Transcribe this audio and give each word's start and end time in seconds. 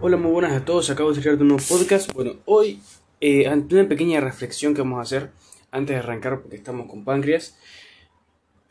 Hola, 0.00 0.16
muy 0.16 0.32
buenas 0.32 0.52
a 0.52 0.64
todos. 0.64 0.90
Acabo 0.90 1.10
de 1.10 1.16
sacar 1.16 1.34
un 1.34 1.48
nuevo 1.48 1.62
podcast. 1.66 2.12
Bueno, 2.12 2.32
hoy, 2.44 2.80
eh, 3.20 3.46
ante 3.46 3.76
una 3.76 3.88
pequeña 3.88 4.20
reflexión 4.20 4.74
que 4.74 4.82
vamos 4.82 4.98
a 4.98 5.02
hacer 5.02 5.30
antes 5.70 5.94
de 5.94 6.00
arrancar, 6.00 6.42
porque 6.42 6.56
estamos 6.56 6.88
con 6.88 7.04
páncreas. 7.04 7.56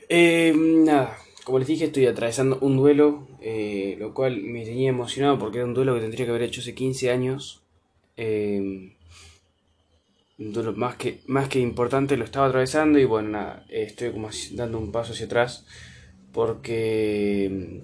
Eh, 0.10 0.54
nada, 0.56 1.18
como 1.44 1.60
les 1.60 1.68
dije, 1.68 1.86
estoy 1.86 2.06
atravesando 2.06 2.60
un 2.60 2.78
duelo, 2.78 3.28
eh, 3.42 3.96
lo 4.00 4.14
cual 4.14 4.42
me 4.42 4.64
tenía 4.66 4.90
emocionado 4.90 5.40
porque 5.40 5.58
era 5.60 5.66
un 5.66 5.74
duelo 5.74 5.96
que 5.96 6.02
tendría 6.02 6.26
que 6.26 6.32
haber 6.32 6.44
hecho 6.44 6.62
hace 6.62 6.76
15 6.76 7.10
años. 7.10 7.64
un 8.18 8.94
duelo 10.38 10.74
más 10.74 10.96
que, 10.98 11.22
más 11.28 11.48
que 11.48 11.60
importante, 11.60 12.18
lo 12.18 12.26
estaba 12.26 12.48
atravesando 12.48 13.00
y 13.00 13.06
bueno, 13.06 13.30
nada, 13.30 13.66
estoy 13.70 14.12
como 14.12 14.30
dando 14.52 14.78
un 14.78 14.92
paso 14.92 15.14
hacia 15.14 15.26
atrás 15.26 15.66
porque 16.34 17.82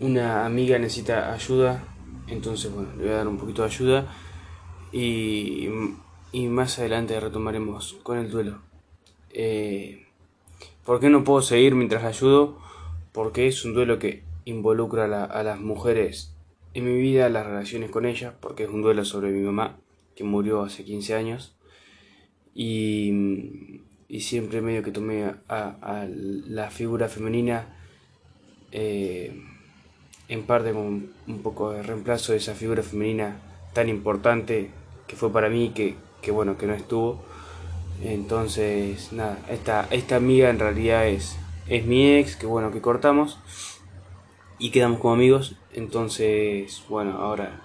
una 0.00 0.44
amiga 0.44 0.78
necesita 0.78 1.32
ayuda, 1.32 1.82
entonces 2.28 2.72
bueno, 2.72 2.90
le 2.96 3.04
voy 3.04 3.12
a 3.12 3.16
dar 3.16 3.28
un 3.28 3.38
poquito 3.38 3.62
de 3.62 3.68
ayuda 3.68 4.06
y, 4.92 5.68
y 6.32 6.46
más 6.48 6.78
adelante 6.78 7.18
retomaremos 7.18 7.94
con 8.02 8.18
el 8.18 8.30
duelo. 8.30 8.60
Eh, 9.30 10.06
¿Por 10.84 11.00
qué 11.00 11.08
no 11.08 11.24
puedo 11.24 11.42
seguir 11.42 11.74
mientras 11.74 12.04
ayudo? 12.04 12.58
Porque 13.12 13.46
es 13.46 13.64
un 13.64 13.74
duelo 13.74 13.98
que 13.98 14.22
involucra 14.44 15.24
a, 15.24 15.42
las 15.42 15.60
mujeres 15.60 16.34
en 16.74 16.84
mi 16.84 17.00
vida, 17.00 17.28
las 17.28 17.46
relaciones 17.46 17.90
con 17.90 18.06
ellas, 18.06 18.34
porque 18.40 18.64
es 18.64 18.70
un 18.70 18.82
duelo 18.82 19.04
sobre 19.04 19.30
mi 19.30 19.40
mamá, 19.40 19.78
que 20.14 20.24
murió 20.24 20.62
hace 20.62 20.84
15 20.84 21.14
años. 21.14 21.56
Y, 22.54 23.80
y 24.08 24.20
siempre 24.20 24.60
medio 24.60 24.82
que 24.82 24.92
tomé 24.92 25.24
a, 25.24 25.34
a 25.48 26.06
la 26.08 26.70
figura 26.70 27.08
femenina 27.08 27.76
eh, 28.72 29.42
en 30.28 30.44
parte 30.44 30.72
con 30.72 31.10
un 31.26 31.42
poco 31.42 31.72
de 31.72 31.82
reemplazo 31.82 32.32
de 32.32 32.38
esa 32.38 32.54
figura 32.54 32.82
femenina 32.82 33.36
tan 33.72 33.88
importante 33.88 34.70
que 35.06 35.16
fue 35.16 35.30
para 35.32 35.48
mí, 35.48 35.70
que, 35.74 35.94
que 36.20 36.30
bueno, 36.30 36.56
que 36.58 36.66
no 36.66 36.74
estuvo. 36.74 37.22
Entonces, 38.02 39.12
nada, 39.12 39.38
esta, 39.48 39.86
esta 39.90 40.16
amiga 40.16 40.50
en 40.50 40.58
realidad 40.58 41.06
es, 41.06 41.36
es 41.68 41.84
mi 41.86 42.16
ex, 42.16 42.36
que 42.36 42.46
bueno, 42.46 42.70
que 42.70 42.80
cortamos 42.80 43.38
y 44.58 44.70
quedamos 44.70 45.00
como 45.00 45.14
amigos. 45.14 45.56
Entonces, 45.72 46.82
bueno, 46.88 47.18
ahora 47.18 47.62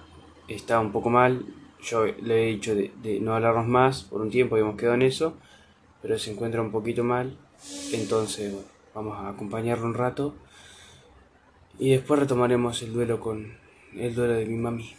está 0.48 0.78
un 0.80 0.92
poco 0.92 1.10
mal. 1.10 1.44
Yo 1.82 2.04
le 2.04 2.44
he 2.44 2.46
dicho 2.46 2.74
de, 2.74 2.92
de 3.02 3.18
no 3.20 3.34
hablarnos 3.34 3.66
más 3.66 4.04
por 4.04 4.20
un 4.20 4.30
tiempo, 4.30 4.54
habíamos 4.54 4.76
quedado 4.76 4.94
en 4.94 5.02
eso, 5.02 5.34
pero 6.00 6.18
se 6.18 6.30
encuentra 6.30 6.62
un 6.62 6.70
poquito 6.70 7.02
mal. 7.02 7.36
Entonces, 7.92 8.52
bueno, 8.52 8.68
vamos 8.94 9.18
a 9.18 9.30
acompañarlo 9.30 9.86
un 9.86 9.94
rato 9.94 10.34
y 11.82 11.90
después 11.90 12.20
retomaremos 12.20 12.80
el 12.82 12.92
duelo 12.92 13.18
con 13.18 13.58
el 13.96 14.14
duelo 14.14 14.34
de 14.34 14.46
mi 14.46 14.54
mami. 14.56 14.94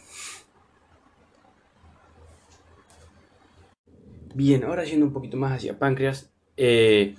Bien, 4.36 4.66
ahora 4.66 4.84
yendo 4.84 5.06
un 5.06 5.14
poquito 5.14 5.38
más 5.38 5.54
hacia 5.54 5.80
páncreas, 5.80 6.30
eh, 6.58 7.16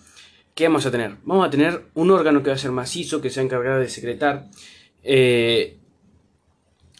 ¿qué 0.54 0.64
vamos 0.64 0.84
a 0.84 0.90
tener? 0.90 1.16
Vamos 1.24 1.46
a 1.46 1.50
tener 1.50 1.86
un 1.94 2.10
órgano 2.10 2.42
que 2.42 2.50
va 2.50 2.56
a 2.56 2.58
ser 2.58 2.72
macizo, 2.72 3.22
que 3.22 3.30
se 3.30 3.40
ha 3.40 3.42
encargado 3.42 3.80
de 3.80 3.88
secretar 3.88 4.50
eh, 5.02 5.78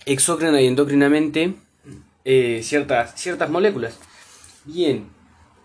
exócrina 0.06 0.58
y 0.62 0.66
endocrinamente 0.66 1.56
eh, 2.24 2.60
ciertas, 2.62 3.14
ciertas 3.20 3.50
moléculas. 3.50 4.00
Bien, 4.64 5.10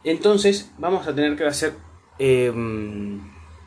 entonces 0.03 0.69
vamos 0.77 1.07
a 1.07 1.15
tener 1.15 1.37
que 1.37 1.45
hacer 1.45 1.75
eh, 2.17 2.51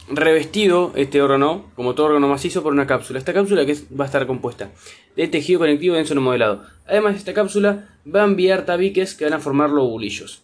revestido 0.08 0.92
este 0.96 1.22
órgano, 1.22 1.70
como 1.74 1.94
todo 1.94 2.06
órgano 2.06 2.28
macizo, 2.28 2.62
por 2.62 2.72
una 2.72 2.86
cápsula. 2.86 3.18
Esta 3.18 3.32
cápsula 3.32 3.64
que 3.66 3.76
va 3.98 4.04
a 4.04 4.06
estar 4.06 4.26
compuesta 4.26 4.70
de 5.16 5.28
tejido 5.28 5.60
conectivo 5.60 5.96
denso 5.96 6.14
no 6.14 6.20
modelado. 6.20 6.62
Además, 6.86 7.16
esta 7.16 7.34
cápsula 7.34 7.88
va 8.06 8.22
a 8.22 8.26
enviar 8.26 8.64
tabiques 8.64 9.14
que 9.14 9.24
van 9.24 9.34
a 9.34 9.40
formar 9.40 9.70
lobulillos. 9.70 10.42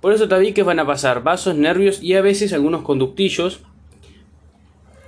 Por 0.00 0.12
esos 0.12 0.28
tabiques 0.28 0.64
van 0.64 0.80
a 0.80 0.86
pasar 0.86 1.22
vasos, 1.22 1.56
nervios 1.56 2.02
y 2.02 2.14
a 2.14 2.22
veces 2.22 2.52
algunos 2.52 2.82
conductillos 2.82 3.60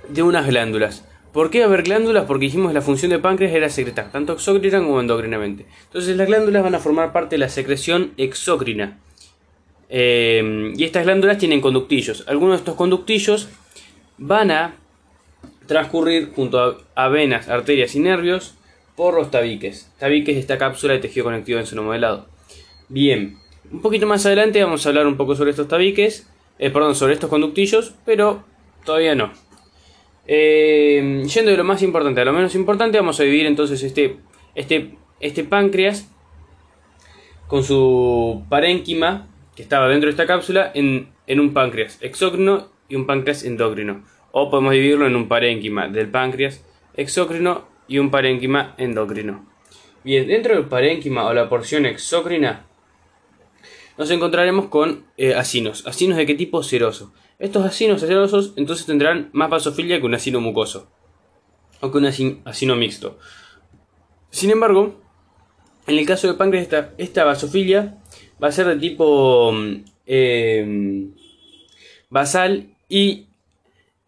de 0.09 0.23
unas 0.23 0.47
glándulas. 0.47 1.05
¿Por 1.33 1.51
qué 1.51 1.63
haber 1.63 1.83
glándulas? 1.83 2.25
Porque 2.25 2.45
dijimos 2.45 2.69
que 2.69 2.73
la 2.73 2.81
función 2.81 3.11
de 3.11 3.19
páncreas 3.19 3.53
era 3.53 3.69
secretar, 3.69 4.11
tanto 4.11 4.33
exócrina 4.33 4.79
como 4.79 4.99
endocrinamente. 4.99 5.67
Entonces 5.83 6.17
las 6.17 6.27
glándulas 6.27 6.63
van 6.63 6.73
a 6.73 6.79
formar 6.79 7.11
parte 7.11 7.35
de 7.35 7.39
la 7.39 7.49
secreción 7.49 8.13
exócrina. 8.17 8.97
Eh, 9.89 10.73
y 10.75 10.83
estas 10.83 11.05
glándulas 11.05 11.37
tienen 11.37 11.61
conductillos. 11.61 12.25
Algunos 12.27 12.57
de 12.57 12.59
estos 12.59 12.75
conductillos 12.75 13.49
van 14.17 14.51
a 14.51 14.75
transcurrir 15.67 16.31
junto 16.33 16.83
a, 16.95 17.07
venas, 17.09 17.49
arterias 17.49 17.95
y 17.95 17.99
nervios 17.99 18.55
por 18.95 19.13
los 19.13 19.29
tabiques. 19.29 19.91
Tabiques 19.99 20.35
de 20.35 20.41
esta 20.41 20.57
cápsula 20.57 20.93
de 20.93 20.99
tejido 20.99 21.25
conectivo 21.25 21.59
en 21.59 21.67
seno 21.67 21.83
modelado. 21.83 22.27
Bien, 22.89 23.37
un 23.71 23.81
poquito 23.81 24.07
más 24.07 24.25
adelante 24.25 24.63
vamos 24.63 24.85
a 24.85 24.89
hablar 24.89 25.07
un 25.07 25.17
poco 25.17 25.35
sobre 25.35 25.51
estos 25.51 25.67
tabiques, 25.67 26.27
eh, 26.57 26.71
perdón, 26.71 26.95
sobre 26.95 27.13
estos 27.13 27.29
conductillos, 27.29 27.93
pero 28.05 28.43
todavía 28.85 29.13
no. 29.13 29.31
Eh, 30.25 31.23
yendo 31.33 31.51
de 31.51 31.57
lo 31.57 31.63
más 31.63 31.81
importante 31.83 32.21
a 32.21 32.25
lo 32.25 32.33
menos 32.33 32.55
importante, 32.55 32.97
vamos 32.97 33.19
a 33.19 33.23
dividir 33.23 33.45
entonces 33.45 33.83
este, 33.83 34.17
este, 34.55 34.95
este 35.19 35.43
páncreas 35.43 36.09
con 37.47 37.63
su 37.63 38.43
parénquima 38.49 39.27
que 39.57 39.63
estaba 39.63 39.89
dentro 39.89 40.05
de 40.05 40.11
esta 40.11 40.27
cápsula 40.27 40.71
en, 40.75 41.09
en 41.25 41.39
un 41.39 41.51
páncreas 41.51 41.97
exócrino 42.01 42.69
y 42.87 42.95
un 42.95 43.07
páncreas 43.07 43.43
endocrino. 43.43 44.03
O 44.31 44.51
podemos 44.51 44.71
dividirlo 44.71 45.07
en 45.07 45.15
un 45.15 45.27
parénquima 45.27 45.87
del 45.87 46.11
páncreas 46.11 46.63
exócrino 46.93 47.67
y 47.87 47.97
un 47.97 48.11
parénquima 48.11 48.75
endocrino. 48.77 49.47
Bien, 50.03 50.27
dentro 50.27 50.53
del 50.53 50.65
parénquima 50.65 51.25
o 51.25 51.33
la 51.33 51.49
porción 51.49 51.87
exócrina 51.87 52.67
nos 53.97 54.11
encontraremos 54.11 54.67
con 54.67 55.07
eh, 55.17 55.33
acinos. 55.33 55.87
¿Acinos 55.87 56.17
de 56.17 56.27
qué 56.27 56.35
tipo? 56.35 56.61
Seroso. 56.61 57.11
Estos 57.39 57.65
acinos 57.65 58.01
serosos 58.01 58.53
entonces 58.57 58.85
tendrán 58.85 59.31
más 59.33 59.49
basofilia 59.49 59.99
que 59.99 60.05
un 60.05 60.13
acino 60.13 60.39
mucoso 60.39 60.87
o 61.81 61.89
que 61.89 61.97
un 61.97 62.05
acino, 62.05 62.75
mixto. 62.75 63.17
Sin 64.29 64.51
embargo, 64.51 65.01
en 65.87 65.97
el 65.97 66.05
caso 66.05 66.27
de 66.27 66.35
páncreas 66.35 66.61
esta, 66.61 66.93
esta 66.99 67.23
basofilia 67.23 67.97
va 68.41 68.47
a 68.47 68.51
ser 68.51 68.67
de 68.67 68.75
tipo 68.77 69.51
mm, 69.51 69.75
eh, 70.05 71.07
basal 72.09 72.69
y 72.89 73.27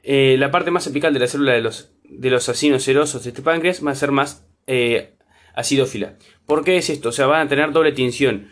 eh, 0.03 0.35
la 0.39 0.51
parte 0.51 0.71
más 0.71 0.87
apical 0.87 1.13
de 1.13 1.19
la 1.19 1.27
célula 1.27 1.53
de 1.53 1.61
los, 1.61 1.91
de 2.03 2.29
los 2.29 2.43
serosos 2.43 3.23
de 3.23 3.29
este 3.29 3.41
páncreas 3.41 3.85
va 3.85 3.91
a 3.91 3.95
ser 3.95 4.11
más 4.11 4.45
eh, 4.67 5.13
acidófila. 5.55 6.15
¿Por 6.45 6.63
qué 6.63 6.77
es 6.77 6.89
esto? 6.89 7.09
O 7.09 7.11
sea, 7.11 7.27
van 7.27 7.45
a 7.45 7.49
tener 7.49 7.71
doble 7.71 7.91
tinción. 7.91 8.49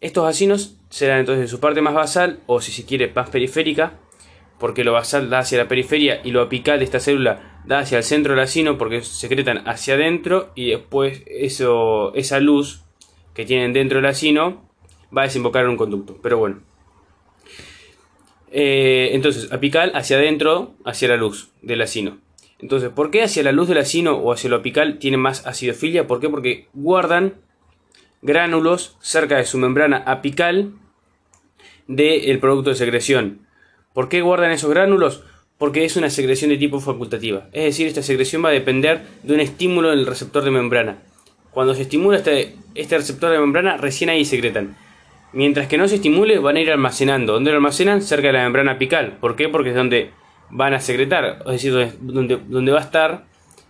Estos 0.00 0.28
acinos 0.28 0.76
serán 0.90 1.20
entonces 1.20 1.48
su 1.48 1.60
parte 1.60 1.80
más 1.80 1.94
basal, 1.94 2.40
o 2.46 2.60
si 2.60 2.72
se 2.72 2.84
quiere, 2.84 3.12
más 3.14 3.30
periférica, 3.30 4.00
porque 4.58 4.84
lo 4.84 4.92
basal 4.92 5.30
da 5.30 5.40
hacia 5.40 5.58
la 5.58 5.68
periferia 5.68 6.20
y 6.24 6.32
lo 6.32 6.42
apical 6.42 6.78
de 6.78 6.84
esta 6.84 7.00
célula 7.00 7.60
da 7.64 7.78
hacia 7.78 7.98
el 7.98 8.04
centro 8.04 8.34
del 8.34 8.42
acino 8.42 8.78
porque 8.78 9.02
secretan 9.02 9.66
hacia 9.68 9.94
adentro 9.94 10.50
y 10.54 10.70
después 10.70 11.22
eso, 11.26 12.12
esa 12.14 12.40
luz 12.40 12.82
que 13.34 13.44
tienen 13.44 13.72
dentro 13.72 13.98
del 13.98 14.06
acino 14.06 14.71
va 15.16 15.22
a 15.22 15.24
desembocar 15.24 15.64
en 15.64 15.70
un 15.70 15.76
conducto. 15.76 16.18
Pero 16.22 16.38
bueno, 16.38 16.60
eh, 18.52 19.10
entonces, 19.12 19.50
apical 19.50 19.92
hacia 19.94 20.18
adentro, 20.18 20.74
hacia 20.84 21.08
la 21.08 21.16
luz 21.16 21.50
del 21.62 21.80
acino. 21.80 22.18
Entonces, 22.58 22.90
¿por 22.90 23.10
qué 23.10 23.22
hacia 23.22 23.42
la 23.42 23.50
luz 23.50 23.68
del 23.68 23.78
acino 23.78 24.16
o 24.16 24.32
hacia 24.32 24.50
lo 24.50 24.56
apical 24.56 24.98
tiene 24.98 25.16
más 25.16 25.46
acidofilia? 25.46 26.06
¿Por 26.06 26.20
qué? 26.20 26.28
Porque 26.28 26.68
guardan 26.74 27.34
gránulos 28.20 28.96
cerca 29.00 29.38
de 29.38 29.46
su 29.46 29.58
membrana 29.58 29.96
apical 30.06 30.74
del 31.88 32.38
producto 32.38 32.70
de 32.70 32.76
secreción. 32.76 33.40
¿Por 33.94 34.08
qué 34.08 34.20
guardan 34.20 34.52
esos 34.52 34.70
gránulos? 34.70 35.24
Porque 35.58 35.84
es 35.84 35.96
una 35.96 36.10
secreción 36.10 36.50
de 36.50 36.56
tipo 36.56 36.78
facultativa. 36.78 37.48
Es 37.52 37.64
decir, 37.64 37.86
esta 37.86 38.02
secreción 38.02 38.44
va 38.44 38.50
a 38.50 38.52
depender 38.52 39.02
de 39.22 39.34
un 39.34 39.40
estímulo 39.40 39.92
en 39.92 39.98
el 39.98 40.06
receptor 40.06 40.44
de 40.44 40.50
membrana. 40.50 41.02
Cuando 41.50 41.74
se 41.74 41.82
estimula 41.82 42.18
este, 42.18 42.54
este 42.74 42.96
receptor 42.96 43.32
de 43.32 43.38
membrana, 43.38 43.76
recién 43.76 44.10
ahí 44.10 44.24
secretan. 44.24 44.76
Mientras 45.32 45.66
que 45.66 45.78
no 45.78 45.88
se 45.88 45.96
estimule, 45.96 46.38
van 46.38 46.56
a 46.56 46.60
ir 46.60 46.70
almacenando. 46.70 47.32
¿Dónde 47.32 47.50
lo 47.50 47.56
almacenan? 47.56 48.02
Cerca 48.02 48.26
de 48.28 48.34
la 48.34 48.42
membrana 48.42 48.72
apical. 48.72 49.16
¿Por 49.18 49.34
qué? 49.34 49.48
Porque 49.48 49.70
es 49.70 49.74
donde 49.74 50.10
van 50.50 50.74
a 50.74 50.80
secretar, 50.80 51.38
es 51.46 51.52
decir, 51.52 51.72
donde, 52.00 52.38
donde 52.46 52.72
va 52.72 52.78
a 52.78 52.82
estar 52.82 53.24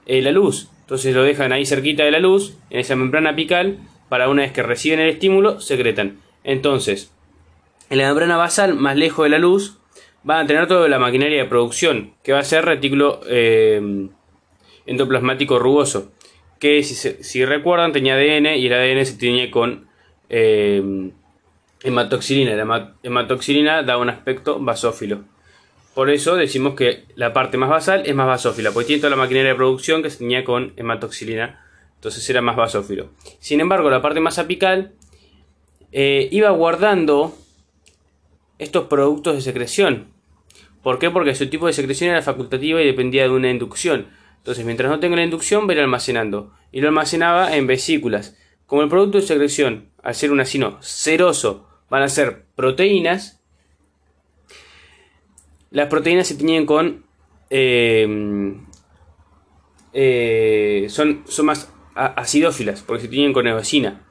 eh, 0.06 0.20
la 0.20 0.32
luz. 0.32 0.68
Entonces 0.80 1.14
lo 1.14 1.22
dejan 1.22 1.52
ahí 1.52 1.64
cerquita 1.64 2.02
de 2.02 2.10
la 2.10 2.18
luz, 2.18 2.58
en 2.70 2.80
esa 2.80 2.96
membrana 2.96 3.30
apical, 3.30 3.78
para 4.08 4.28
una 4.28 4.42
vez 4.42 4.52
que 4.52 4.64
reciben 4.64 4.98
el 4.98 5.08
estímulo, 5.08 5.60
secretan. 5.60 6.18
Entonces, 6.42 7.14
en 7.88 7.98
la 7.98 8.08
membrana 8.08 8.36
basal, 8.36 8.74
más 8.74 8.96
lejos 8.96 9.24
de 9.24 9.30
la 9.30 9.38
luz, 9.38 9.78
van 10.24 10.44
a 10.44 10.46
tener 10.46 10.66
toda 10.66 10.88
la 10.88 10.98
maquinaria 10.98 11.38
de 11.44 11.48
producción, 11.48 12.14
que 12.24 12.32
va 12.32 12.40
a 12.40 12.44
ser 12.44 12.64
retículo 12.64 13.20
eh, 13.28 14.08
endoplasmático 14.86 15.60
rugoso, 15.60 16.10
que 16.58 16.82
si, 16.82 17.44
recuerdan 17.44 17.92
tenía 17.92 18.14
ADN 18.14 18.56
y 18.56 18.66
el 18.66 18.72
ADN 18.72 19.06
se 19.06 19.16
tiñe 19.16 19.50
con... 19.50 19.86
Eh, 20.28 21.12
hematoxilina. 21.82 22.54
La 22.54 22.94
hematoxilina 23.02 23.82
da 23.82 23.98
un 23.98 24.10
aspecto 24.10 24.58
basófilo. 24.58 25.24
Por 25.94 26.10
eso 26.10 26.36
decimos 26.36 26.74
que 26.74 27.04
la 27.16 27.32
parte 27.32 27.58
más 27.58 27.68
basal 27.68 28.02
es 28.06 28.14
más 28.14 28.26
basófila, 28.26 28.70
porque 28.72 28.86
tiene 28.86 29.00
toda 29.00 29.10
la 29.10 29.16
maquinaria 29.16 29.50
de 29.50 29.56
producción 29.56 30.02
que 30.02 30.10
se 30.10 30.18
tenía 30.18 30.44
con 30.44 30.72
hematoxilina 30.76 31.62
entonces 32.02 32.28
era 32.28 32.42
más 32.42 32.56
basófilo. 32.56 33.10
Sin 33.38 33.60
embargo, 33.60 33.88
la 33.88 34.02
parte 34.02 34.18
más 34.18 34.40
apical 34.40 34.90
eh, 35.92 36.28
iba 36.32 36.50
guardando 36.50 37.32
estos 38.58 38.88
productos 38.88 39.36
de 39.36 39.40
secreción. 39.40 40.08
¿Por 40.82 40.98
qué? 40.98 41.10
Porque 41.10 41.36
su 41.36 41.48
tipo 41.48 41.68
de 41.68 41.72
secreción 41.72 42.10
era 42.10 42.20
facultativa 42.20 42.82
y 42.82 42.86
dependía 42.86 43.22
de 43.22 43.28
una 43.28 43.50
inducción. 43.50 44.08
Entonces, 44.38 44.64
mientras 44.64 44.90
no 44.90 44.98
tenga 44.98 45.14
la 45.14 45.22
inducción, 45.22 45.68
va 45.68 45.74
almacenando. 45.74 46.52
Y 46.72 46.80
lo 46.80 46.88
almacenaba 46.88 47.54
en 47.56 47.68
vesículas. 47.68 48.36
Como 48.66 48.82
el 48.82 48.88
producto 48.88 49.18
de 49.18 49.24
secreción, 49.24 49.90
al 50.02 50.16
ser 50.16 50.32
un 50.32 50.40
asino 50.40 50.78
seroso, 50.82 51.68
van 51.92 52.02
a 52.02 52.08
ser 52.08 52.46
proteínas, 52.56 53.44
las 55.70 55.88
proteínas 55.88 56.26
se 56.26 56.36
tiñen 56.36 56.64
con... 56.64 57.04
Eh, 57.50 58.56
eh, 59.92 60.86
son, 60.88 61.22
son 61.26 61.44
más 61.44 61.70
acidófilas, 61.94 62.80
porque 62.80 63.02
se 63.02 63.08
tiñen 63.08 63.34
con 63.34 63.46
eosina. 63.46 64.06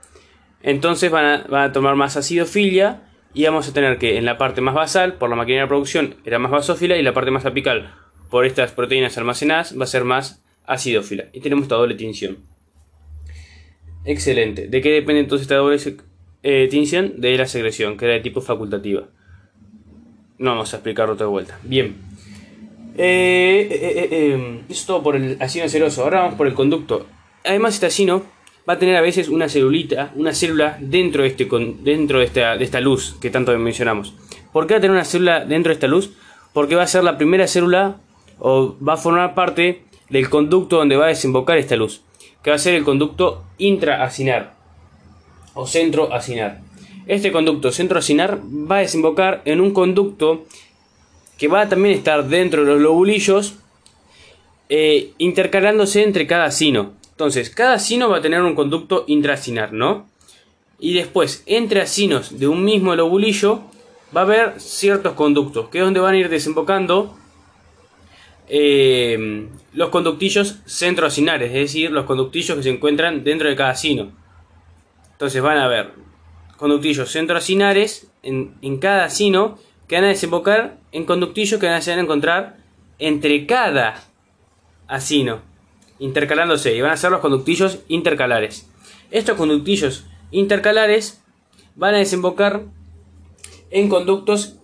Entonces 0.61 1.09
van 1.09 1.25
a, 1.25 1.43
van 1.49 1.63
a 1.63 1.71
tomar 1.71 1.95
más 1.95 2.17
acidofilia 2.17 3.09
y 3.33 3.45
vamos 3.45 3.67
a 3.67 3.73
tener 3.73 3.97
que 3.97 4.19
en 4.19 4.25
la 4.25 4.37
parte 4.37 4.61
más 4.61 4.75
basal, 4.75 5.15
por 5.15 5.31
la 5.31 5.35
maquinaria 5.35 5.63
de 5.63 5.69
producción, 5.69 6.17
era 6.23 6.37
más 6.37 6.51
basófila 6.51 6.97
y 6.97 7.01
la 7.01 7.15
parte 7.15 7.31
más 7.31 7.47
apical, 7.47 7.95
por 8.29 8.45
estas 8.45 8.73
proteínas 8.73 9.17
almacenadas, 9.17 9.75
va 9.75 9.85
a 9.85 9.87
ser 9.87 10.03
más 10.03 10.43
acidófila. 10.67 11.29
Y 11.33 11.39
tenemos 11.39 11.63
esta 11.63 11.77
doble 11.77 11.95
tinción. 11.95 12.45
Excelente. 14.05 14.67
¿De 14.67 14.81
qué 14.81 14.91
depende 14.91 15.21
entonces 15.21 15.45
esta 15.45 15.55
doble 15.55 15.79
eh, 16.43 16.67
tinción? 16.69 17.21
De 17.21 17.37
la 17.37 17.45
secreción, 17.45 17.97
que 17.97 18.05
era 18.05 18.15
de 18.15 18.21
tipo 18.21 18.41
facultativa. 18.41 19.03
No 20.37 20.51
vamos 20.51 20.73
a 20.73 20.77
explicarlo 20.77 21.13
otra 21.13 21.27
vuelta. 21.27 21.59
Bien. 21.63 21.95
Eh, 22.97 23.67
eh, 23.69 24.07
eh 24.11 24.61
eso 24.67 24.73
es 24.81 24.85
todo 24.85 25.03
por 25.03 25.15
el 25.15 25.37
acino 25.39 25.69
ceroso. 25.69 26.03
Ahora 26.03 26.21
vamos 26.21 26.35
por 26.35 26.47
el 26.47 26.53
conducto. 26.53 27.05
Además, 27.45 27.75
este 27.75 27.85
acino 27.85 28.23
va 28.67 28.73
a 28.73 28.79
tener 28.79 28.95
a 28.95 29.01
veces 29.01 29.29
una 29.29 29.49
celulita, 29.49 30.11
una 30.15 30.33
célula 30.33 30.77
dentro 30.79 31.23
de, 31.23 31.29
este, 31.29 31.47
dentro 31.81 32.19
de, 32.19 32.25
esta, 32.25 32.57
de 32.57 32.63
esta 32.63 32.81
luz 32.81 33.15
que 33.21 33.29
tanto 33.29 33.57
mencionamos. 33.57 34.15
¿Por 34.51 34.67
qué 34.67 34.73
va 34.73 34.77
a 34.79 34.81
tener 34.81 34.95
una 34.95 35.05
célula 35.05 35.45
dentro 35.45 35.69
de 35.69 35.75
esta 35.75 35.87
luz? 35.87 36.11
Porque 36.53 36.75
va 36.75 36.83
a 36.83 36.87
ser 36.87 37.03
la 37.03 37.17
primera 37.17 37.47
célula 37.47 37.97
o 38.39 38.75
va 38.85 38.93
a 38.93 38.97
formar 38.97 39.35
parte 39.35 39.83
del 40.09 40.29
conducto 40.29 40.77
donde 40.77 40.97
va 40.97 41.05
a 41.05 41.09
desembocar 41.09 41.57
esta 41.57 41.75
luz, 41.75 42.01
que 42.43 42.49
va 42.49 42.55
a 42.55 42.59
ser 42.59 42.75
el 42.75 42.83
conducto 42.83 43.45
intraacinar 43.57 44.60
o 45.53 45.67
centroacinar. 45.67 46.61
Este 47.07 47.31
conducto 47.31 47.71
centroacinar 47.71 48.39
va 48.41 48.77
a 48.77 48.81
desembocar 48.81 49.41
en 49.45 49.59
un 49.59 49.71
conducto 49.71 50.45
que 51.37 51.47
va 51.47 51.61
a 51.61 51.69
también 51.69 51.95
estar 51.95 52.27
dentro 52.27 52.63
de 52.63 52.73
los 52.73 52.81
lobulillos, 52.81 53.55
eh, 54.69 55.11
intercalándose 55.17 56.03
entre 56.03 56.27
cada 56.27 56.51
sino. 56.51 56.93
Entonces, 57.09 57.49
cada 57.49 57.79
sino 57.79 58.09
va 58.09 58.17
a 58.17 58.21
tener 58.21 58.41
un 58.41 58.55
conducto 58.55 59.05
intracinar, 59.07 59.73
¿no? 59.73 60.07
Y 60.79 60.93
después, 60.93 61.43
entre 61.47 61.81
asinos 61.81 62.39
de 62.39 62.47
un 62.47 62.63
mismo 62.63 62.95
lobulillo, 62.95 63.61
va 64.15 64.21
a 64.21 64.23
haber 64.23 64.59
ciertos 64.59 65.13
conductos, 65.13 65.69
que 65.69 65.79
es 65.79 65.83
donde 65.83 65.99
van 65.99 66.13
a 66.13 66.17
ir 66.17 66.29
desembocando 66.29 67.17
eh, 68.47 69.47
los 69.73 69.89
conductillos 69.89 70.59
centroacinares, 70.65 71.49
es 71.49 71.59
decir, 71.59 71.91
los 71.91 72.05
conductillos 72.05 72.57
que 72.57 72.63
se 72.63 72.69
encuentran 72.69 73.23
dentro 73.23 73.49
de 73.49 73.55
cada 73.55 73.75
sino. 73.75 74.11
Entonces 75.21 75.43
van 75.43 75.59
a 75.59 75.65
haber 75.65 75.91
conductillos 76.57 77.11
centroacinares 77.11 78.07
en, 78.23 78.55
en 78.63 78.79
cada 78.79 79.07
sino 79.11 79.59
que 79.87 79.93
van 79.93 80.05
a 80.05 80.07
desembocar 80.07 80.79
en 80.91 81.05
conductillos 81.05 81.59
que 81.59 81.67
van 81.67 81.79
a 81.79 82.01
encontrar 82.01 82.57
entre 82.97 83.45
cada 83.45 84.03
asino 84.87 85.41
intercalándose 85.99 86.75
y 86.75 86.81
van 86.81 86.89
a 86.89 86.97
ser 86.97 87.11
los 87.11 87.19
conductillos 87.19 87.81
intercalares. 87.87 88.67
Estos 89.11 89.37
conductillos 89.37 90.05
intercalares 90.31 91.21
van 91.75 91.93
a 91.93 91.99
desembocar 91.99 92.63
en 93.69 93.89
conductos 93.89 94.55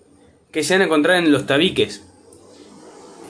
que 0.52 0.64
se 0.64 0.74
van 0.74 0.82
a 0.82 0.86
encontrar 0.86 1.18
en 1.18 1.32
los 1.32 1.46
tabiques. 1.46 2.04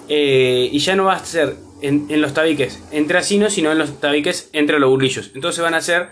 Eh, 0.08 0.70
y 0.72 0.80
ya 0.80 0.96
no 0.96 1.04
va 1.04 1.16
a 1.16 1.26
ser 1.26 1.58
en, 1.82 2.22
los 2.22 2.34
tabiques 2.34 2.82
entre 2.92 3.18
asinos, 3.18 3.52
sino 3.52 3.70
en 3.74 3.80
los 3.80 4.00
tabiques 4.00 4.50
entre 4.54 4.80
los 4.80 4.90
burlillos. 4.90 5.32
Entonces 5.36 5.62
van 5.62 5.74
a 5.74 5.82
ser, 5.82 6.08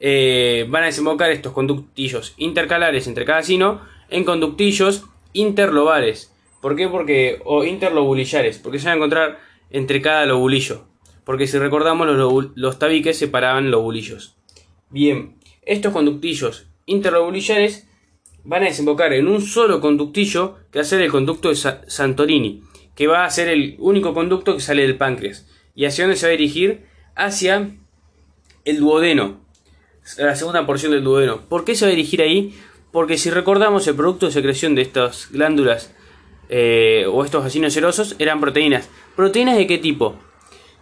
eh, 0.00 0.66
van 0.68 0.84
a 0.84 0.86
desembocar 0.86 1.30
estos 1.30 1.52
conductillos 1.52 2.34
intercalares 2.36 3.06
entre 3.06 3.24
cada 3.24 3.42
sino 3.42 3.80
en 4.10 4.24
conductillos 4.24 5.04
interlobales. 5.32 6.32
¿Por 6.60 6.76
qué? 6.76 6.88
Porque, 6.88 7.40
o 7.44 7.64
interlobulillares, 7.64 8.58
porque 8.58 8.78
se 8.78 8.86
van 8.86 8.94
a 8.94 8.96
encontrar 8.96 9.38
entre 9.70 10.00
cada 10.00 10.26
lobulillo 10.26 10.84
porque 11.26 11.48
si 11.48 11.58
recordamos 11.58 12.06
los, 12.54 12.78
tabiques 12.78 13.18
separaban 13.18 13.72
lobulillos. 13.72 14.36
Bien, 14.90 15.34
estos 15.62 15.92
conductillos 15.92 16.68
interlobulillares 16.86 17.88
van 18.44 18.62
a 18.62 18.66
desembocar 18.66 19.12
en 19.12 19.26
un 19.26 19.42
solo 19.42 19.80
conductillo 19.80 20.54
que 20.70 20.78
va 20.78 20.82
a 20.82 20.86
ser 20.86 21.02
el 21.02 21.10
conducto 21.10 21.48
de 21.48 21.56
Santorini, 21.56 22.62
que 22.94 23.08
va 23.08 23.24
a 23.24 23.30
ser 23.30 23.48
el 23.48 23.74
único 23.80 24.14
conducto 24.14 24.54
que 24.54 24.60
sale 24.60 24.82
del 24.82 24.98
páncreas. 24.98 25.48
¿Y 25.74 25.86
hacia 25.86 26.04
dónde 26.04 26.16
se 26.16 26.26
va 26.26 26.28
a 26.28 26.36
dirigir? 26.36 26.84
Hacia 27.16 27.74
el 28.64 28.78
duodeno, 28.78 29.40
la 30.18 30.36
segunda 30.36 30.66
porción 30.66 30.92
del 30.92 31.04
duodeno. 31.04 31.40
¿Por 31.48 31.64
qué 31.64 31.74
se 31.74 31.84
va 31.84 31.88
a 31.88 31.94
dirigir 31.94 32.22
ahí? 32.22 32.54
Porque 32.92 33.18
si 33.18 33.30
recordamos 33.30 33.86
el 33.86 33.96
producto 33.96 34.26
de 34.26 34.32
secreción 34.32 34.74
de 34.74 34.82
estas 34.82 35.28
glándulas 35.30 35.92
eh, 36.48 37.06
o 37.10 37.24
estos 37.24 37.44
asinos 37.44 37.72
serosos 37.72 38.16
eran 38.18 38.40
proteínas. 38.40 38.88
¿Proteínas 39.16 39.56
de 39.56 39.66
qué 39.66 39.78
tipo? 39.78 40.16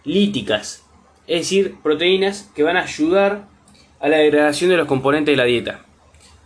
líticas, 0.05 0.85
es 1.27 1.41
decir, 1.41 1.75
proteínas 1.81 2.51
que 2.55 2.63
van 2.63 2.77
a 2.77 2.83
ayudar 2.83 3.47
a 3.99 4.07
la 4.07 4.17
degradación 4.17 4.69
de 4.69 4.77
los 4.77 4.87
componentes 4.87 5.33
de 5.33 5.37
la 5.37 5.45
dieta. 5.45 5.81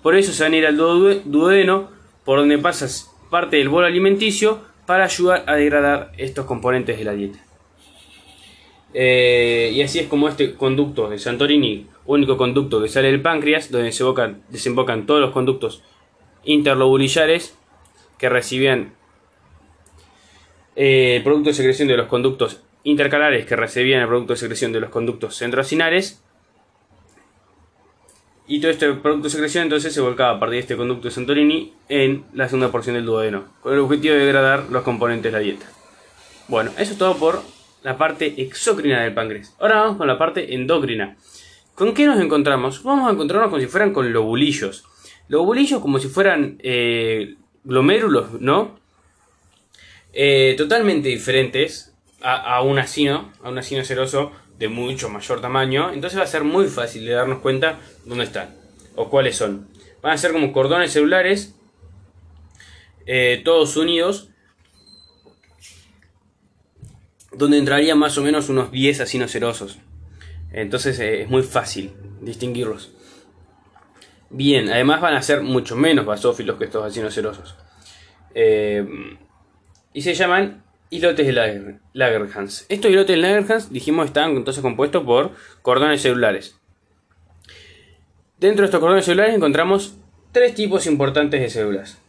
Por 0.02 0.16
eso 0.16 0.32
se 0.32 0.44
van 0.44 0.54
a 0.54 0.58
ir 0.58 0.66
al 0.66 0.78
duodeno, 0.78 1.90
por 2.24 2.40
donde 2.40 2.58
pasa 2.58 2.88
parte 3.30 3.58
del 3.58 3.70
bolo 3.70 3.86
alimenticio, 3.86 4.62
para 4.86 5.04
ayudar 5.04 5.44
a 5.46 5.56
degradar 5.56 6.14
estos 6.18 6.46
componentes 6.46 6.98
de 6.98 7.04
la 7.04 7.14
dieta. 7.14 7.40
Eh, 8.94 9.72
y 9.74 9.82
así 9.82 10.00
es 10.00 10.08
como 10.08 10.28
este 10.30 10.56
conducto 10.56 11.10
de 11.10 11.20
Santorini, 11.20 11.88
único 12.06 12.38
conducto 12.38 12.82
que 12.82 12.88
sale 12.88 13.12
del 13.12 13.22
páncreas, 13.22 13.70
donde 13.72 13.88
desembocan, 13.88 14.42
desembocan 14.50 15.06
todos 15.06 15.22
los 15.22 15.32
conductos 15.32 15.84
interlobulillares 16.44 17.56
que 18.18 18.30
recibían 18.30 18.94
eh, 20.76 21.18
el 21.18 21.24
producto 21.24 21.50
de 21.50 21.54
secreción 21.56 21.88
de 21.88 21.98
los 21.98 22.08
conductos 22.08 22.62
intercalares 22.84 23.46
que 23.46 23.56
recibían 23.56 24.02
el 24.02 24.08
producto 24.08 24.34
de 24.34 24.38
secreción 24.38 24.72
de 24.72 24.80
los 24.80 24.90
conductos 24.90 25.36
centroacinares. 25.38 26.24
Y 28.48 28.60
todo 28.60 28.72
este 28.72 28.92
producto 28.94 29.26
de 29.26 29.30
secreción 29.30 29.66
entonces 29.66 29.94
se 29.94 30.02
volcaba 30.02 30.38
a 30.38 30.40
partir 30.40 30.56
de 30.56 30.62
este 30.62 30.78
conducto 30.78 31.08
de 31.08 31.12
Santorini 31.12 31.74
en 31.88 32.26
la 32.34 32.48
segunda 32.48 32.72
porción 32.72 32.96
del 32.96 33.06
duodeno, 33.06 33.44
con 33.62 33.74
el 33.74 33.80
objetivo 33.80 34.16
de 34.16 34.22
degradar 34.22 34.70
los 34.72 34.82
componentes 34.82 35.32
de 35.32 35.38
la 35.38 35.44
dieta. 35.44 35.68
Bueno, 36.48 36.72
eso 36.80 36.94
es 36.94 36.98
todo 36.98 37.16
por 37.18 37.44
la 37.84 37.98
parte 37.98 38.42
exocrina 38.42 39.02
del 39.04 39.14
páncreas. 39.14 39.56
Ahora 39.60 39.82
vamos 39.82 39.98
con 39.98 40.08
la 40.08 40.18
parte 40.18 40.54
endocrina. 40.54 41.18
¿Con 41.76 41.94
qué 41.94 42.06
nos 42.06 42.20
encontramos? 42.20 42.84
Vamos 42.84 43.10
a 43.10 43.14
encontrarnos 43.14 43.50
como 43.50 43.62
si 43.62 43.68
fueran 43.68 43.94
con 43.94 44.12
lobulillos. 44.12 44.86
Lobulillos 45.28 45.80
como 45.80 46.00
si 46.00 46.08
fueran 46.08 46.58
eh, 46.60 47.36
glomérulos, 47.64 48.42
¿no? 48.42 48.80
Eh, 50.12 50.56
totalmente 50.58 51.08
diferentes 51.10 51.94
a, 52.22 52.62
un 52.62 52.80
asino, 52.80 53.32
a 53.44 53.50
un 53.50 53.58
asino 53.58 53.84
ceroso 53.84 54.32
de 54.58 54.68
mucho 54.68 55.10
mayor 55.10 55.40
tamaño, 55.40 55.94
entonces 55.94 56.20
va 56.20 56.24
a 56.24 56.28
ser 56.28 56.44
muy 56.44 56.68
fácil 56.68 57.06
de 57.06 57.14
darnos 57.14 57.40
cuenta 57.40 57.80
dónde 58.06 58.26
están 58.26 58.56
o 58.96 59.10
cuáles 59.10 59.38
son. 59.38 59.68
Van 60.02 60.14
a 60.14 60.18
ser 60.18 60.34
como 60.34 60.52
cordones 60.52 60.92
celulares, 60.92 61.56
eh, 63.06 63.42
todos 63.46 63.78
unidos, 63.78 64.29
donde 67.32 67.58
entrarían 67.58 67.98
más 67.98 68.18
o 68.18 68.24
menos 68.24 68.50
unos 68.50 68.72
10 68.72 69.02
asinos 69.02 69.32
cerosos. 69.32 69.80
Entonces 70.52 71.00
eh, 71.00 71.24
es 71.24 71.30
muy 71.30 71.44
fácil 71.44 71.94
distinguirlos. 72.22 72.92
Bien, 74.30 74.70
además 74.70 75.02
van 75.02 75.16
a 75.16 75.22
ser 75.22 75.42
mucho 75.42 75.76
menos 75.76 76.06
basófilos 76.06 76.58
que 76.58 76.66
estos 76.66 76.86
asinos 76.86 77.14
cerosos. 77.14 77.56
Eh, 78.36 78.86
y 79.94 80.02
se 80.02 80.14
llaman 80.14 80.64
Hilotes 80.92 81.28
de 81.28 81.80
Lagerhans. 81.94 82.66
Estos 82.70 82.92
hilotes 82.92 83.16
de 83.16 83.22
Lagerhans, 83.22 83.72
dijimos, 83.72 84.08
están 84.08 84.32
entonces 84.32 84.62
compuestos 84.62 85.04
por 85.04 85.32
cordones 85.62 86.02
celulares. 86.02 86.60
Dentro 88.40 88.62
de 88.62 88.66
estos 88.66 88.80
cordones 88.80 89.06
celulares 89.06 89.36
encontramos 89.36 89.98
tres 90.32 90.56
tipos 90.56 90.86
importantes 90.88 91.42
de 91.42 91.50
células. 91.50 92.00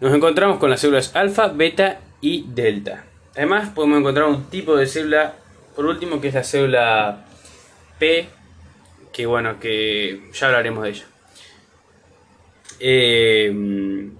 Nos 0.00 0.14
encontramos 0.14 0.58
con 0.58 0.70
las 0.70 0.80
células 0.80 1.14
alfa, 1.16 1.48
beta 1.48 2.00
y 2.20 2.44
delta. 2.48 3.04
Además 3.36 3.70
podemos 3.70 3.98
encontrar 3.98 4.28
un 4.28 4.44
tipo 4.44 4.76
de 4.76 4.86
célula, 4.86 5.34
por 5.74 5.86
último, 5.86 6.20
que 6.20 6.28
es 6.28 6.34
la 6.34 6.44
célula 6.44 7.24
P, 7.98 8.28
que 9.12 9.26
bueno, 9.26 9.58
que 9.58 10.30
ya 10.32 10.46
hablaremos 10.46 10.84
de 10.84 10.90
ella. 10.90 11.04
Eh, 12.80 14.10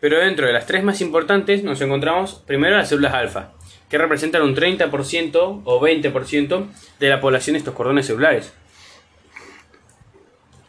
pero 0.00 0.20
dentro 0.20 0.46
de 0.46 0.52
las 0.52 0.66
tres 0.66 0.84
más 0.84 1.00
importantes 1.00 1.64
nos 1.64 1.80
encontramos 1.80 2.34
primero 2.46 2.76
las 2.76 2.88
células 2.88 3.14
alfa, 3.14 3.52
que 3.88 3.98
representan 3.98 4.42
un 4.42 4.54
30% 4.54 5.62
o 5.64 5.80
20% 5.80 6.66
de 7.00 7.08
la 7.08 7.20
población 7.20 7.54
de 7.54 7.58
estos 7.58 7.74
cordones 7.74 8.06
celulares. 8.06 8.52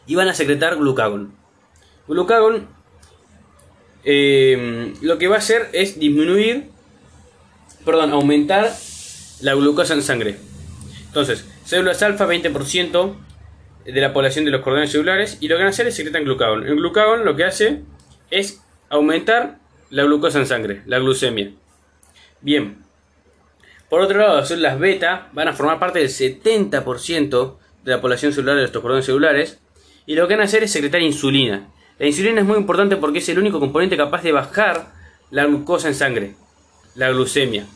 Y 0.06 0.14
van 0.14 0.28
a 0.28 0.34
secretar 0.34 0.76
glucagón. 0.76 1.34
Glucagón 2.06 2.68
eh, 4.04 4.94
lo 5.02 5.18
que 5.18 5.28
va 5.28 5.36
a 5.36 5.38
hacer 5.38 5.68
es 5.72 5.98
disminuir, 5.98 6.70
perdón, 7.88 8.12
aumentar 8.12 8.70
la 9.40 9.54
glucosa 9.54 9.94
en 9.94 10.02
sangre. 10.02 10.36
Entonces, 11.06 11.46
células 11.64 12.02
alfa 12.02 12.26
20% 12.26 13.14
de 13.86 14.00
la 14.02 14.12
población 14.12 14.44
de 14.44 14.50
los 14.50 14.60
cordones 14.60 14.92
celulares 14.92 15.38
y 15.40 15.48
lo 15.48 15.56
que 15.56 15.62
van 15.62 15.68
a 15.68 15.70
hacer 15.70 15.86
es 15.86 15.96
secretar 15.96 16.22
glucagón. 16.22 16.66
El 16.66 16.76
glucagón 16.76 17.24
lo 17.24 17.34
que 17.34 17.44
hace 17.44 17.80
es 18.30 18.62
aumentar 18.90 19.56
la 19.88 20.04
glucosa 20.04 20.38
en 20.38 20.46
sangre, 20.46 20.82
la 20.84 20.98
glucemia. 20.98 21.50
Bien. 22.42 22.84
Por 23.88 24.02
otro 24.02 24.18
lado, 24.18 24.36
las 24.36 24.48
células 24.48 24.78
beta 24.78 25.28
van 25.32 25.48
a 25.48 25.54
formar 25.54 25.78
parte 25.78 26.00
del 26.00 26.10
70% 26.10 27.56
de 27.84 27.90
la 27.90 28.02
población 28.02 28.34
celular 28.34 28.58
de 28.58 28.64
estos 28.64 28.82
cordones 28.82 29.06
celulares 29.06 29.60
y 30.04 30.14
lo 30.14 30.28
que 30.28 30.34
van 30.34 30.42
a 30.42 30.44
hacer 30.44 30.62
es 30.62 30.72
secretar 30.72 31.00
insulina. 31.00 31.70
La 31.98 32.06
insulina 32.06 32.42
es 32.42 32.46
muy 32.46 32.58
importante 32.58 32.98
porque 32.98 33.20
es 33.20 33.28
el 33.30 33.38
único 33.38 33.60
componente 33.60 33.96
capaz 33.96 34.22
de 34.22 34.32
bajar 34.32 34.92
la 35.30 35.46
glucosa 35.46 35.88
en 35.88 35.94
sangre, 35.94 36.34
la 36.94 37.08
glucemia. 37.08 37.66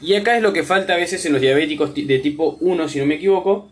Y 0.00 0.14
acá 0.14 0.36
es 0.36 0.42
lo 0.42 0.52
que 0.52 0.62
falta 0.62 0.94
a 0.94 0.96
veces 0.96 1.24
en 1.24 1.32
los 1.32 1.40
diabéticos 1.40 1.94
de 1.94 2.18
tipo 2.18 2.58
1, 2.60 2.88
si 2.88 2.98
no 2.98 3.06
me 3.06 3.14
equivoco, 3.14 3.70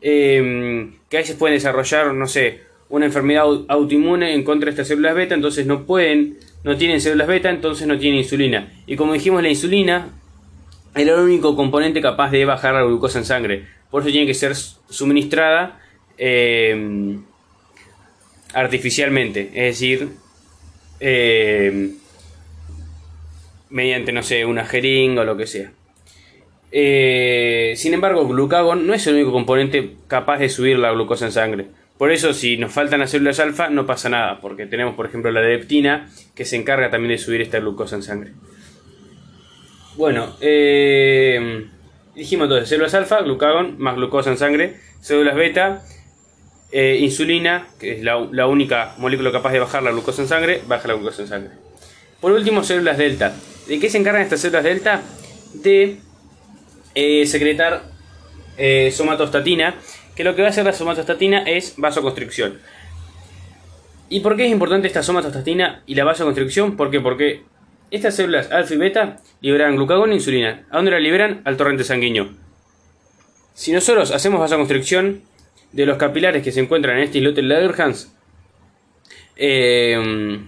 em, 0.00 0.94
que 1.08 1.16
a 1.16 1.20
veces 1.20 1.36
pueden 1.36 1.56
desarrollar, 1.56 2.14
no 2.14 2.26
sé, 2.26 2.60
una 2.88 3.06
enfermedad 3.06 3.44
autoinmune 3.68 4.32
en 4.32 4.44
contra 4.44 4.66
de 4.66 4.70
estas 4.70 4.88
células 4.88 5.14
beta, 5.14 5.34
entonces 5.34 5.66
no 5.66 5.84
pueden, 5.84 6.38
no 6.62 6.76
tienen 6.76 7.00
células 7.00 7.26
beta, 7.26 7.50
entonces 7.50 7.86
no 7.88 7.98
tienen 7.98 8.20
insulina. 8.20 8.72
Y 8.86 8.94
como 8.96 9.12
dijimos, 9.12 9.42
la 9.42 9.48
insulina 9.48 10.10
es 10.94 11.06
el 11.06 11.14
único 11.14 11.56
componente 11.56 12.00
capaz 12.00 12.30
de 12.30 12.44
bajar 12.44 12.74
la 12.74 12.84
glucosa 12.84 13.18
en 13.18 13.24
sangre. 13.24 13.66
Por 13.90 14.02
eso 14.02 14.10
tiene 14.10 14.26
que 14.26 14.34
ser 14.34 14.54
suministrada 14.54 15.80
em, 16.16 17.22
artificialmente, 18.54 19.50
es 19.52 19.78
decir, 19.78 20.10
eh, 21.00 21.90
mediante, 23.70 24.12
no 24.12 24.22
sé, 24.22 24.44
una 24.44 24.64
jeringa 24.64 25.22
o 25.22 25.24
lo 25.24 25.36
que 25.36 25.46
sea. 25.46 25.72
Eh, 26.72 27.74
sin 27.76 27.94
embargo, 27.94 28.26
glucagón 28.26 28.86
no 28.86 28.94
es 28.94 29.06
el 29.06 29.14
único 29.14 29.32
componente 29.32 29.92
capaz 30.08 30.38
de 30.38 30.48
subir 30.48 30.78
la 30.78 30.92
glucosa 30.92 31.26
en 31.26 31.32
sangre. 31.32 31.66
Por 31.98 32.12
eso, 32.12 32.34
si 32.34 32.58
nos 32.58 32.72
faltan 32.72 33.00
las 33.00 33.10
células 33.10 33.40
alfa, 33.40 33.70
no 33.70 33.86
pasa 33.86 34.08
nada, 34.08 34.40
porque 34.40 34.66
tenemos, 34.66 34.94
por 34.94 35.06
ejemplo, 35.06 35.30
la 35.30 35.40
leptina, 35.40 36.10
que 36.34 36.44
se 36.44 36.56
encarga 36.56 36.90
también 36.90 37.12
de 37.12 37.18
subir 37.18 37.40
esta 37.40 37.58
glucosa 37.58 37.96
en 37.96 38.02
sangre. 38.02 38.32
Bueno, 39.96 40.36
eh, 40.42 41.66
dijimos 42.14 42.44
entonces, 42.44 42.68
células 42.68 42.94
alfa, 42.94 43.22
glucagón, 43.22 43.76
más 43.78 43.96
glucosa 43.96 44.30
en 44.30 44.36
sangre, 44.36 44.76
células 45.00 45.36
beta, 45.36 45.84
eh, 46.70 46.98
insulina, 47.00 47.68
que 47.80 47.92
es 47.92 48.02
la, 48.02 48.46
única 48.46 48.94
molécula 48.98 49.32
capaz 49.32 49.52
de 49.52 49.60
bajar 49.60 49.82
la 49.82 49.92
glucosa 49.92 50.20
en 50.20 50.28
sangre, 50.28 50.60
baja 50.66 50.88
la 50.88 50.94
glucosa 50.94 51.22
en 51.22 51.28
sangre. 51.28 51.50
Por 52.20 52.32
último, 52.32 52.62
células 52.62 52.98
delta. 52.98 53.34
¿De 53.66 53.80
qué 53.80 53.90
se 53.90 53.98
encargan 53.98 54.22
estas 54.22 54.40
células 54.40 54.64
delta? 54.64 55.02
De 55.54 55.98
eh, 56.94 57.26
secretar 57.26 57.84
eh, 58.56 58.90
somatostatina, 58.92 59.74
que 60.14 60.24
lo 60.24 60.34
que 60.34 60.42
va 60.42 60.48
a 60.48 60.50
hacer 60.50 60.64
la 60.64 60.72
somatostatina 60.72 61.42
es 61.42 61.74
vasoconstricción. 61.76 62.58
¿Y 64.08 64.20
por 64.20 64.36
qué 64.36 64.46
es 64.46 64.52
importante 64.52 64.86
esta 64.86 65.02
somatostatina 65.02 65.82
y 65.86 65.94
la 65.94 66.04
vasoconstricción? 66.04 66.76
¿Por 66.76 66.90
qué? 66.90 67.00
Porque 67.00 67.42
estas 67.90 68.14
células 68.14 68.50
alfa 68.52 68.74
y 68.74 68.76
beta 68.76 69.16
liberan 69.40 69.76
glucagón 69.76 70.12
e 70.12 70.14
insulina. 70.14 70.66
¿A 70.70 70.76
dónde 70.76 70.92
la 70.92 71.00
liberan? 71.00 71.42
Al 71.44 71.56
torrente 71.56 71.84
sanguíneo. 71.84 72.30
Si 73.54 73.72
nosotros 73.72 74.10
hacemos 74.12 74.38
vasoconstricción, 74.38 75.22
de 75.72 75.84
los 75.84 75.98
capilares 75.98 76.42
que 76.42 76.52
se 76.52 76.60
encuentran 76.60 76.96
en 76.96 77.04
este 77.04 77.18
islote 77.18 77.42
Langerhans, 77.42 78.12
eh, 79.36 80.38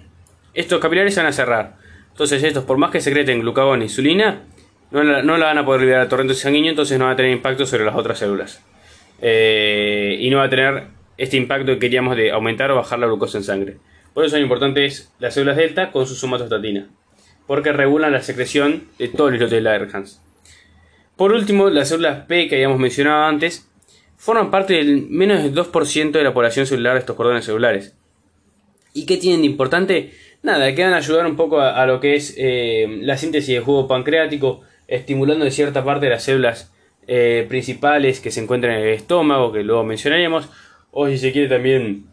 estos 0.54 0.80
capilares 0.80 1.14
se 1.14 1.20
van 1.20 1.28
a 1.28 1.32
cerrar. 1.32 1.76
Entonces 2.18 2.42
estos, 2.42 2.64
por 2.64 2.78
más 2.78 2.90
que 2.90 3.00
secreten 3.00 3.38
glucagón 3.38 3.80
e 3.80 3.84
insulina, 3.84 4.42
no 4.90 5.04
la, 5.04 5.22
van 5.22 5.58
a 5.58 5.64
poder 5.64 5.82
liberar 5.82 6.00
al 6.00 6.08
torrente 6.08 6.34
sanguíneo, 6.34 6.70
entonces 6.70 6.98
no 6.98 7.04
va 7.04 7.12
a 7.12 7.16
tener 7.16 7.30
impacto 7.30 7.64
sobre 7.64 7.84
las 7.84 7.94
otras 7.94 8.18
células. 8.18 8.60
Eh, 9.22 10.16
y 10.18 10.28
no 10.28 10.38
va 10.38 10.46
a 10.46 10.50
tener 10.50 10.88
este 11.16 11.36
impacto 11.36 11.66
que 11.66 11.78
queríamos 11.78 12.16
de 12.16 12.32
aumentar 12.32 12.72
o 12.72 12.74
bajar 12.74 12.98
la 12.98 13.06
glucosa 13.06 13.38
en 13.38 13.44
sangre. 13.44 13.76
Por 14.14 14.24
eso 14.24 14.32
son 14.32 14.42
importantes 14.42 15.12
las 15.20 15.34
células 15.34 15.58
delta 15.58 15.92
con 15.92 16.08
su 16.08 16.16
somatostatina, 16.16 16.88
porque 17.46 17.70
regulan 17.70 18.10
la 18.10 18.20
secreción 18.20 18.88
de 18.98 19.06
todo 19.06 19.28
el 19.28 19.36
islote 19.36 19.54
de 19.54 19.60
Langerhans. 19.60 20.20
Por 21.14 21.30
último, 21.30 21.70
las 21.70 21.88
células 21.88 22.26
P 22.26 22.48
que 22.48 22.56
habíamos 22.56 22.80
mencionado 22.80 23.26
antes 23.26 23.70
forman 24.16 24.50
parte 24.50 24.74
del 24.74 25.06
menos 25.08 25.44
del 25.44 25.54
2% 25.54 26.10
de 26.10 26.24
la 26.24 26.34
población 26.34 26.66
celular 26.66 26.94
de 26.94 26.98
estos 26.98 27.14
cordones 27.14 27.44
celulares. 27.44 27.94
¿Y 28.92 29.06
qué 29.06 29.18
tienen 29.18 29.42
de 29.42 29.46
importante? 29.46 30.12
Nada, 30.42 30.72
que 30.74 30.84
van 30.84 30.92
a 30.92 30.98
ayudar 30.98 31.26
un 31.26 31.36
poco 31.36 31.60
a, 31.60 31.84
lo 31.86 31.98
que 31.98 32.14
es 32.14 32.34
eh, 32.38 32.86
la 33.02 33.16
síntesis 33.16 33.54
de 33.54 33.60
jugo 33.60 33.88
pancreático, 33.88 34.60
estimulando 34.86 35.44
de 35.44 35.50
cierta 35.50 35.84
parte 35.84 36.08
las 36.08 36.22
células 36.22 36.72
eh, 37.08 37.44
principales 37.48 38.20
que 38.20 38.30
se 38.30 38.40
encuentran 38.40 38.74
en 38.74 38.82
el 38.82 38.94
estómago, 38.94 39.52
que 39.52 39.64
luego 39.64 39.82
mencionaremos, 39.82 40.48
o 40.92 41.08
si 41.08 41.18
se 41.18 41.32
quiere 41.32 41.48
también 41.48 42.06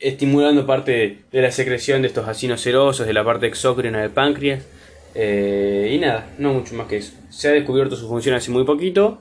estimulando 0.00 0.66
parte 0.66 1.24
de, 1.30 1.42
la 1.42 1.50
secreción 1.50 2.02
de 2.02 2.08
estos 2.08 2.26
acinos 2.26 2.60
serosos, 2.60 3.06
de 3.06 3.12
la 3.12 3.24
parte 3.24 3.46
exócrina 3.46 4.00
del 4.00 4.10
páncreas. 4.10 4.66
Eh, 5.14 5.92
y 5.94 5.98
nada, 5.98 6.34
no 6.38 6.52
mucho 6.52 6.74
más 6.74 6.88
que 6.88 6.98
eso. 6.98 7.14
Se 7.30 7.48
ha 7.48 7.52
descubierto 7.52 7.96
su 7.96 8.08
función 8.08 8.34
hace 8.34 8.50
muy 8.50 8.64
poquito 8.64 9.20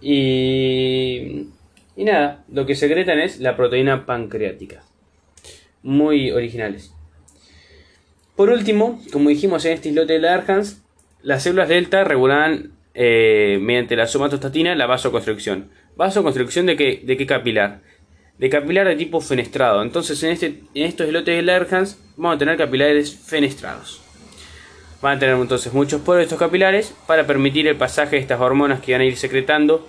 y, 0.00 1.48
y 1.96 2.04
nada, 2.04 2.44
lo 2.50 2.64
que 2.64 2.74
secretan 2.74 3.18
es 3.18 3.40
la 3.40 3.56
proteína 3.56 4.06
pancreática. 4.06 4.82
Muy 5.82 6.30
originales. 6.30 6.94
Por 8.38 8.50
último, 8.50 9.02
como 9.12 9.30
dijimos 9.30 9.64
en 9.64 9.72
este 9.72 9.88
islote 9.88 10.12
de 10.12 10.20
Larhans, 10.20 10.80
las 11.22 11.42
células 11.42 11.68
delta 11.68 12.04
regulan 12.04 12.70
eh, 12.94 13.58
mediante 13.60 13.96
la 13.96 14.06
somatostatina 14.06 14.76
la 14.76 14.86
vasoconstricción. 14.86 15.70
¿Vasoconstricción 15.96 16.66
de 16.66 16.76
qué, 16.76 17.02
de 17.04 17.16
qué 17.16 17.26
capilar? 17.26 17.80
De 18.38 18.48
capilar 18.48 18.86
de 18.86 18.94
tipo 18.94 19.20
fenestrado. 19.20 19.82
Entonces 19.82 20.22
en, 20.22 20.30
este, 20.30 20.60
en 20.72 20.84
estos 20.84 21.08
islotes 21.08 21.34
de 21.34 21.42
Larhans 21.42 22.00
vamos 22.16 22.36
a 22.36 22.38
tener 22.38 22.56
capilares 22.56 23.12
fenestrados. 23.12 24.04
Van 25.02 25.16
a 25.16 25.18
tener 25.18 25.34
entonces 25.34 25.72
muchos 25.72 26.00
poros 26.02 26.18
de 26.18 26.22
estos 26.22 26.38
capilares 26.38 26.94
para 27.08 27.26
permitir 27.26 27.66
el 27.66 27.74
pasaje 27.74 28.14
de 28.14 28.22
estas 28.22 28.40
hormonas 28.40 28.78
que 28.78 28.92
van 28.92 29.00
a 29.00 29.04
ir 29.04 29.16
secretando 29.16 29.88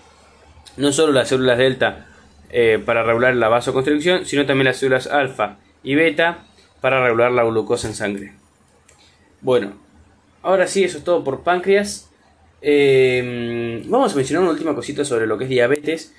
no 0.76 0.92
solo 0.92 1.14
las 1.14 1.30
células 1.30 1.60
delta 1.60 2.08
eh, 2.50 2.82
para 2.84 3.04
regular 3.04 3.36
la 3.36 3.48
vasoconstricción, 3.48 4.26
sino 4.26 4.48
también 4.48 4.66
las 4.66 4.78
células 4.78 5.06
alfa 5.06 5.58
y 5.84 5.94
beta 5.94 6.49
para 6.82 7.04
regular 7.04 7.32
la 7.32 7.44
glucosa 7.44 7.88
en 7.88 7.94
sangre. 7.94 8.34
Bueno, 9.42 9.74
ahora 10.42 10.68
sí, 10.68 10.84
eso 10.84 10.98
es 10.98 11.04
todo 11.04 11.24
por 11.24 11.42
páncreas. 11.44 12.12
Eh, 12.62 13.84
vamos 13.88 14.14
a 14.14 14.16
mencionar 14.16 14.44
una 14.44 14.52
última 14.52 14.76
cosita 14.76 15.06
sobre 15.06 15.28
lo 15.28 15.38
que 15.38 15.46
es 15.46 15.50
diabetes. 15.50 16.16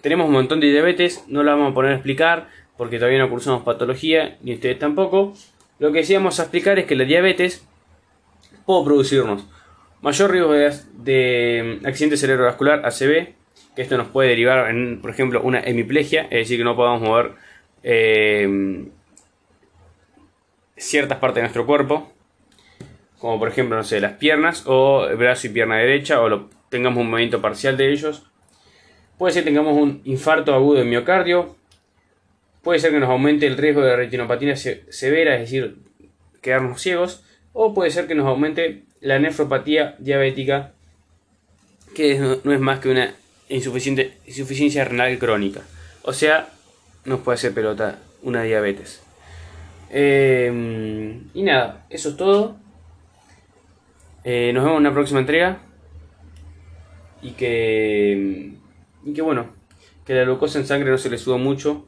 Tenemos 0.00 0.26
un 0.26 0.32
montón 0.32 0.60
de 0.60 0.70
diabetes, 0.70 1.24
no 1.28 1.42
la 1.42 1.52
vamos 1.52 1.72
a 1.72 1.74
poner 1.74 1.92
a 1.92 1.94
explicar 1.94 2.48
porque 2.76 2.98
todavía 2.98 3.18
no 3.18 3.28
cursamos 3.28 3.62
patología, 3.62 4.38
ni 4.42 4.54
ustedes 4.54 4.78
tampoco. 4.78 5.34
Lo 5.78 5.92
que 5.92 6.04
sí 6.04 6.14
vamos 6.14 6.38
a 6.40 6.44
explicar 6.44 6.78
es 6.78 6.86
que 6.86 6.96
la 6.96 7.04
diabetes 7.04 7.64
puede 8.64 8.84
producirnos 8.84 9.46
mayor 10.00 10.30
riesgo 10.30 10.52
de, 10.52 11.80
accidente 11.84 12.16
cerebrovascular, 12.16 12.84
ACV, 12.86 13.34
que 13.74 13.82
esto 13.82 13.96
nos 13.96 14.08
puede 14.08 14.30
derivar 14.30 14.70
en, 14.70 15.00
por 15.00 15.10
ejemplo, 15.10 15.42
una 15.42 15.60
hemiplegia, 15.60 16.22
es 16.24 16.40
decir, 16.40 16.58
que 16.58 16.64
no 16.64 16.76
podamos 16.76 17.02
mover 17.02 17.32
eh, 17.82 18.86
ciertas 20.78 21.18
partes 21.18 21.36
de 21.36 21.42
nuestro 21.42 21.66
cuerpo, 21.66 22.12
como 23.18 23.38
por 23.38 23.48
ejemplo, 23.48 23.76
no 23.76 23.84
sé, 23.84 24.00
las 24.00 24.12
piernas 24.14 24.64
o 24.66 25.06
el 25.08 25.16
brazo 25.16 25.46
y 25.46 25.50
pierna 25.50 25.76
derecha, 25.76 26.20
o 26.20 26.28
lo, 26.28 26.50
tengamos 26.68 27.00
un 27.00 27.10
movimiento 27.10 27.40
parcial 27.40 27.76
de 27.76 27.92
ellos. 27.92 28.22
Puede 29.16 29.34
ser 29.34 29.42
que 29.42 29.50
tengamos 29.50 29.76
un 29.76 30.00
infarto 30.04 30.54
agudo 30.54 30.78
de 30.78 30.84
miocardio. 30.84 31.56
Puede 32.62 32.78
ser 32.78 32.92
que 32.92 33.00
nos 33.00 33.10
aumente 33.10 33.46
el 33.46 33.56
riesgo 33.56 33.82
de 33.82 33.96
retinopatía 33.96 34.56
severa, 34.56 35.34
es 35.34 35.40
decir, 35.40 35.78
quedarnos 36.40 36.80
ciegos 36.80 37.24
o 37.52 37.74
puede 37.74 37.90
ser 37.90 38.06
que 38.06 38.14
nos 38.14 38.26
aumente 38.26 38.84
la 39.00 39.18
nefropatía 39.18 39.96
diabética, 39.98 40.72
que 41.94 42.38
no 42.44 42.52
es 42.52 42.60
más 42.60 42.78
que 42.78 42.88
una 42.88 43.14
insuficiencia 43.48 44.84
renal 44.84 45.18
crónica. 45.18 45.62
O 46.02 46.12
sea, 46.12 46.50
nos 47.04 47.20
puede 47.20 47.34
hacer 47.36 47.54
pelota 47.54 47.98
una 48.22 48.42
diabetes. 48.42 49.02
Eh, 49.90 51.22
y 51.34 51.42
nada, 51.42 51.86
eso 51.90 52.10
es 52.10 52.16
todo. 52.16 52.56
Eh, 54.24 54.52
nos 54.52 54.64
vemos 54.64 54.78
en 54.78 54.86
una 54.86 54.92
próxima 54.92 55.20
entrega. 55.20 55.60
Y 57.20 57.32
que, 57.32 58.52
y 59.04 59.12
que 59.12 59.22
bueno, 59.22 59.52
que 60.04 60.14
la 60.14 60.24
glucosa 60.24 60.58
en 60.58 60.66
sangre 60.66 60.90
no 60.90 60.98
se 60.98 61.10
le 61.10 61.18
suba 61.18 61.36
mucho. 61.36 61.86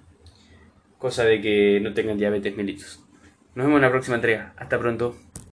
Cosa 0.98 1.24
de 1.24 1.40
que 1.40 1.80
no 1.80 1.94
tengan 1.94 2.18
diabetes 2.18 2.56
mellitus. 2.56 3.00
Nos 3.54 3.66
vemos 3.66 3.78
en 3.78 3.82
la 3.82 3.90
próxima 3.90 4.16
entrega. 4.16 4.54
Hasta 4.56 4.78
pronto. 4.78 5.16